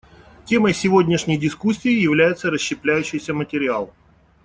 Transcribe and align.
Темой 0.45 0.73
сегодняшней 0.73 1.37
дискуссии 1.37 1.91
является 1.93 2.49
расщепляющийся 2.49 3.35
материал. 3.35 3.93